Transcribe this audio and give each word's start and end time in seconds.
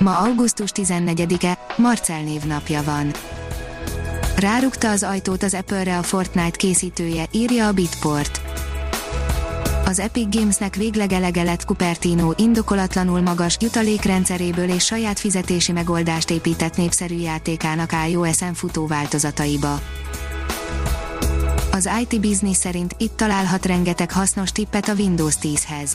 Ma 0.00 0.18
augusztus 0.18 0.70
14-e, 0.74 1.58
Marcel 1.76 2.22
névnapja 2.22 2.82
van. 2.82 3.10
Rárukta 4.36 4.90
az 4.90 5.02
ajtót 5.02 5.42
az 5.42 5.54
Apple-re 5.54 5.98
a 5.98 6.02
Fortnite 6.02 6.56
készítője, 6.56 7.24
írja 7.30 7.66
a 7.66 7.72
Bitport. 7.72 8.40
Az 9.84 9.98
Epic 9.98 10.36
Gamesnek 10.36 10.76
végleg 10.76 11.12
elege 11.12 11.42
lett 11.42 11.60
Cupertino 11.60 12.32
indokolatlanul 12.36 13.20
magas 13.20 13.56
jutalékrendszeréből 13.60 14.68
és 14.68 14.84
saját 14.84 15.18
fizetési 15.18 15.72
megoldást 15.72 16.30
épített 16.30 16.76
népszerű 16.76 17.18
játékának 17.18 17.90
iOS-en 18.08 18.54
futó 18.54 18.86
változataiba. 18.86 19.80
Az 21.72 21.90
IT 22.00 22.20
Business 22.20 22.56
szerint 22.56 22.94
itt 22.98 23.16
találhat 23.16 23.66
rengeteg 23.66 24.12
hasznos 24.12 24.52
tippet 24.52 24.88
a 24.88 24.94
Windows 24.94 25.34
10-hez 25.42 25.90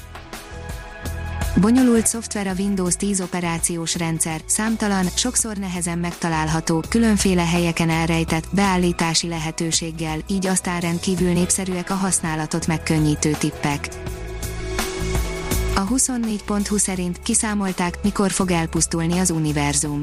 Bonyolult 1.61 2.07
szoftver 2.07 2.47
a 2.47 2.53
Windows 2.57 2.95
10 2.95 3.21
operációs 3.21 3.97
rendszer, 3.97 4.41
számtalan, 4.45 5.05
sokszor 5.15 5.57
nehezen 5.57 5.97
megtalálható, 5.97 6.83
különféle 6.89 7.45
helyeken 7.45 7.89
elrejtett, 7.89 8.47
beállítási 8.51 9.27
lehetőséggel, 9.27 10.19
így 10.27 10.47
aztán 10.47 10.79
rendkívül 10.79 11.31
népszerűek 11.31 11.89
a 11.89 11.93
használatot 11.93 12.67
megkönnyítő 12.67 13.31
tippek. 13.31 13.87
A 15.75 15.87
24.20 15.87 16.77
szerint 16.77 17.21
kiszámolták, 17.21 17.97
mikor 18.03 18.31
fog 18.31 18.51
elpusztulni 18.51 19.19
az 19.19 19.29
univerzum. 19.29 20.01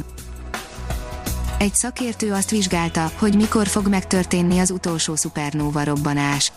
Egy 1.59 1.75
szakértő 1.75 2.33
azt 2.33 2.51
vizsgálta, 2.51 3.11
hogy 3.19 3.37
mikor 3.37 3.67
fog 3.67 3.89
megtörténni 3.89 4.59
az 4.59 4.71
utolsó 4.71 5.17
szupernóva 5.17 5.85
robbanás. 5.85 6.53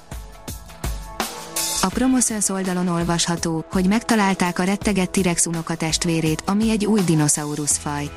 A 1.85 1.89
Promoszöns 1.89 2.49
oldalon 2.49 2.87
olvasható, 2.87 3.65
hogy 3.71 3.87
megtalálták 3.87 4.59
a 4.59 4.63
rettegett 4.63 5.11
T-rex 5.11 5.45
unokatestvérét, 5.45 6.43
ami 6.45 6.69
egy 6.69 6.85
új 6.85 7.01
dinoszauruszfaj. 7.05 8.09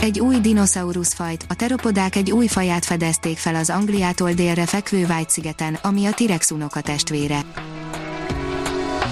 Egy 0.00 0.20
új 0.20 0.40
dinoszauruszfajt, 0.40 1.44
a 1.48 1.54
teropodák 1.54 2.16
egy 2.16 2.30
új 2.30 2.46
faját 2.46 2.84
fedezték 2.84 3.38
fel 3.38 3.54
az 3.54 3.70
Angliától 3.70 4.32
délre 4.32 4.66
fekvő 4.66 5.06
White-szigeten, 5.06 5.78
ami 5.82 6.06
a 6.06 6.10
T-rex 6.10 6.50
unokatestvére. 6.50 7.40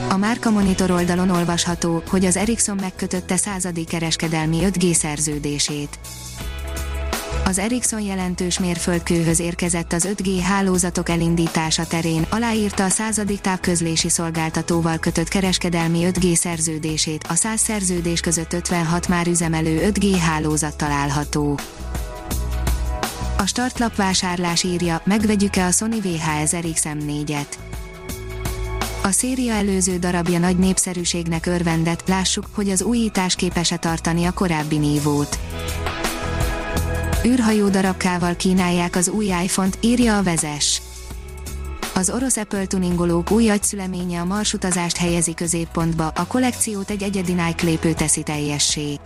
A 0.08 0.16
Márka 0.16 0.50
Monitor 0.50 0.90
oldalon 0.90 1.30
olvasható, 1.30 2.02
hogy 2.08 2.24
az 2.24 2.36
Ericsson 2.36 2.78
megkötötte 2.80 3.36
századik 3.36 3.88
kereskedelmi 3.88 4.58
5G 4.62 4.92
szerződését 4.92 5.98
az 7.50 7.58
Ericsson 7.58 8.00
jelentős 8.00 8.58
mérföldkőhöz 8.58 9.40
érkezett 9.40 9.92
az 9.92 10.08
5G 10.14 10.40
hálózatok 10.42 11.08
elindítása 11.08 11.86
terén, 11.86 12.26
aláírta 12.28 12.84
a 12.84 12.88
századik 12.88 13.40
távközlési 13.40 14.08
szolgáltatóval 14.08 14.98
kötött 14.98 15.28
kereskedelmi 15.28 16.06
5G 16.12 16.34
szerződését, 16.34 17.26
a 17.28 17.34
100 17.34 17.60
szerződés 17.60 18.20
között 18.20 18.52
56 18.52 19.08
már 19.08 19.26
üzemelő 19.26 19.90
5G 19.92 20.16
hálózat 20.20 20.76
található. 20.76 21.58
A 23.38 23.46
startlap 23.46 23.96
vásárlás 23.96 24.62
írja, 24.62 25.00
megvegyük-e 25.04 25.64
a 25.66 25.70
Sony 25.70 26.00
VHS 26.02 26.50
RX-M4-et. 26.52 27.54
A 29.02 29.10
széria 29.10 29.54
előző 29.54 29.98
darabja 29.98 30.38
nagy 30.38 30.58
népszerűségnek 30.58 31.46
örvendett, 31.46 32.08
lássuk, 32.08 32.46
hogy 32.52 32.70
az 32.70 32.82
újítás 32.82 33.34
képes-e 33.34 33.76
tartani 33.76 34.24
a 34.24 34.32
korábbi 34.32 34.78
nívót 34.78 35.38
űrhajó 37.26 37.68
darabkával 37.68 38.36
kínálják 38.36 38.96
az 38.96 39.08
új 39.08 39.24
iPhone-t, 39.24 39.78
írja 39.80 40.18
a 40.18 40.22
vezes. 40.22 40.82
Az 41.94 42.10
orosz 42.10 42.36
Apple 42.36 42.66
tuningolók 42.66 43.30
új 43.30 43.48
agyszüleménye 43.48 44.20
a 44.20 44.24
marsutazást 44.24 44.96
helyezi 44.96 45.34
középpontba, 45.34 46.06
a 46.06 46.26
kollekciót 46.26 46.90
egy 46.90 47.02
egyedi 47.02 47.32
Nike 47.32 47.64
lépő 47.64 47.92
teszi 47.92 48.22
teljessé. 48.22 48.98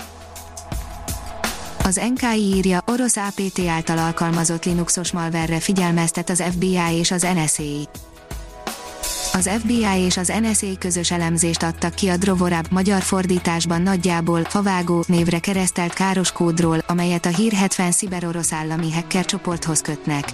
Az 1.84 2.00
NKI 2.14 2.54
írja, 2.56 2.82
orosz 2.86 3.16
APT 3.16 3.58
által 3.68 3.98
alkalmazott 3.98 4.64
Linuxos 4.64 5.12
malverre 5.12 5.60
figyelmeztet 5.60 6.30
az 6.30 6.42
FBI 6.50 6.94
és 6.98 7.10
az 7.10 7.26
NSA. 7.34 8.12
Az 9.36 9.50
FBI 9.58 10.00
és 10.04 10.16
az 10.16 10.32
NSA 10.40 10.66
közös 10.78 11.10
elemzést 11.10 11.62
adtak 11.62 11.94
ki 11.94 12.08
a 12.08 12.16
Drovorab 12.16 12.66
magyar 12.70 13.02
fordításban 13.02 13.82
nagyjából 13.82 14.44
favágó 14.44 15.04
névre 15.06 15.38
keresztelt 15.38 15.92
káros 15.92 16.32
kódról, 16.32 16.78
amelyet 16.86 17.26
a 17.26 17.28
Hír 17.28 17.52
70 17.52 17.92
sziberorosz 17.92 18.52
állami 18.52 18.92
hacker 18.92 19.24
csoporthoz 19.24 19.80
kötnek. 19.80 20.28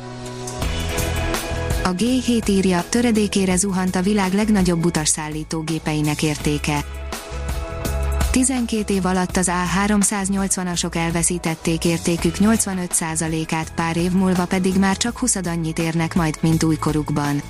A 1.85 1.89
G7 1.89 2.49
írja, 2.49 2.85
töredékére 2.89 3.57
zuhant 3.57 3.97
a 3.97 4.03
világ 4.03 4.33
legnagyobb 4.33 4.85
utasszállítógépeinek 4.85 6.23
értéke. 6.23 6.85
12 8.31 8.95
év 8.95 9.07
alatt 9.07 9.37
az 9.37 9.51
A380-asok 9.53 10.95
elveszítették 10.95 11.85
értékük 11.85 12.35
85%-át, 12.39 13.73
pár 13.75 13.97
év 13.97 14.11
múlva 14.11 14.45
pedig 14.45 14.79
már 14.79 14.97
csak 14.97 15.19
20 15.19 15.35
annyit 15.37 15.79
érnek 15.79 16.15
majd, 16.15 16.39
mint 16.41 16.63
újkorukban. 16.63 17.43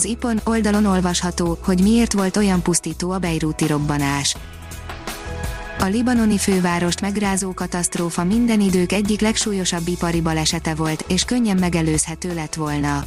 Az 0.00 0.06
IPON 0.06 0.40
oldalon 0.44 0.86
olvasható, 0.86 1.58
hogy 1.62 1.82
miért 1.82 2.12
volt 2.12 2.36
olyan 2.36 2.62
pusztító 2.62 3.10
a 3.10 3.18
beiruti 3.18 3.66
robbanás. 3.66 4.36
A 5.78 5.84
libanoni 5.84 6.38
fővárost 6.38 7.00
megrázó 7.00 7.52
katasztrófa 7.54 8.24
minden 8.24 8.60
idők 8.60 8.92
egyik 8.92 9.20
legsúlyosabb 9.20 9.88
ipari 9.88 10.20
balesete 10.20 10.74
volt, 10.74 11.04
és 11.08 11.24
könnyen 11.24 11.56
megelőzhető 11.56 12.34
lett 12.34 12.54
volna. 12.54 13.04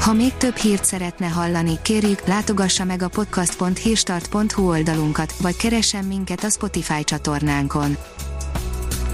Ha 0.00 0.12
még 0.12 0.32
több 0.36 0.56
hírt 0.56 0.84
szeretne 0.84 1.26
hallani, 1.26 1.78
kérjük, 1.82 2.26
látogassa 2.26 2.84
meg 2.84 3.02
a 3.02 3.08
podcast.hírstart.hu 3.08 4.68
oldalunkat, 4.68 5.34
vagy 5.40 5.56
keressen 5.56 6.04
minket 6.04 6.44
a 6.44 6.50
Spotify 6.50 7.04
csatornánkon. 7.04 7.96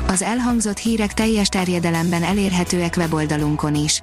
Az 0.07 0.23
elhangzott 0.23 0.79
hírek 0.79 1.15
teljes 1.15 1.49
terjedelemben 1.49 2.23
elérhetőek 2.23 2.95
weboldalunkon 2.97 3.75
is. 3.75 4.03